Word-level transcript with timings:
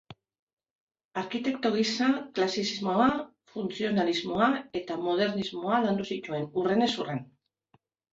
Arkitekto 1.21 1.69
gisa 1.73 2.07
klasizismoa, 2.39 3.09
funtzionalismoa 3.51 4.47
eta 4.79 4.97
modernismoa 5.03 5.83
landu 5.85 6.07
zituen, 6.13 6.49
hurrenez 6.57 6.89
hurren. 7.03 7.21